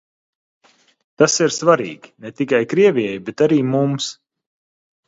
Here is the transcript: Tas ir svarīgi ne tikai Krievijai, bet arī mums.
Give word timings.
Tas 1.23 1.35
ir 1.47 1.53
svarīgi 1.59 2.13
ne 2.27 2.35
tikai 2.43 2.63
Krievijai, 2.75 3.21
bet 3.31 3.47
arī 3.51 3.63
mums. 3.71 4.11